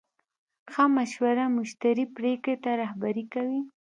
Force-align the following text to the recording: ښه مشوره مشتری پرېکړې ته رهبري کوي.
ښه 0.71 0.83
مشوره 0.95 1.45
مشتری 1.57 2.05
پرېکړې 2.17 2.55
ته 2.63 2.69
رهبري 2.81 3.25
کوي. 3.33 3.61